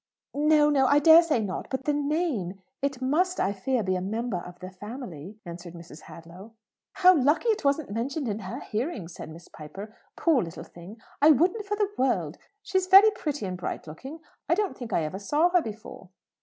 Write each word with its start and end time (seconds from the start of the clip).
"No, 0.33 0.71
no; 0.71 0.87
I 0.87 0.97
dare 0.97 1.21
say 1.21 1.39
not. 1.43 1.67
But 1.69 1.85
the 1.85 1.93
name 1.93 2.59
it 2.81 3.03
must, 3.03 3.39
I 3.39 3.53
fear, 3.53 3.83
be 3.83 3.95
a 3.95 4.01
member 4.01 4.37
of 4.39 4.57
the 4.57 4.71
family," 4.71 5.37
answered 5.45 5.75
Mrs. 5.75 6.01
Hadlow. 6.01 6.53
"How 6.93 7.13
lucky 7.15 7.49
it 7.49 7.63
wasn't 7.63 7.91
mentioned 7.91 8.27
in 8.27 8.39
her 8.39 8.61
hearing," 8.61 9.07
said 9.07 9.29
Miss 9.29 9.47
Piper. 9.47 9.95
"Poor 10.15 10.41
little 10.41 10.63
thing, 10.63 10.99
I 11.21 11.29
wouldn't 11.29 11.67
for 11.67 11.75
the 11.77 11.91
world! 11.99 12.39
She's 12.63 12.87
very 12.87 13.11
pretty 13.11 13.45
and 13.45 13.55
bright 13.55 13.85
looking. 13.85 14.21
I 14.49 14.55
don't 14.55 14.75
think 14.75 14.91
I 14.91 15.03
ever 15.03 15.19
saw 15.19 15.49
her 15.51 15.61
before." 15.61 16.09